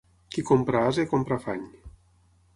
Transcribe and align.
Qui 0.35 0.43
compra 0.51 0.81
ase 0.85 1.05
compra 1.13 1.39
afany. 1.43 1.69